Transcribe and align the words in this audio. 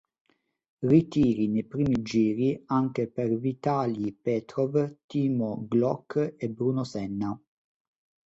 Ritiri, 0.91 1.47
nei 1.47 1.63
primi 1.63 2.01
giri, 2.01 2.59
anche 2.65 3.07
per 3.07 3.37
Vitalij 3.37 4.15
Petrov, 4.19 4.97
Timo 5.05 5.67
Glock 5.67 6.33
e 6.37 6.49
Bruno 6.49 6.83
Senna. 6.83 7.39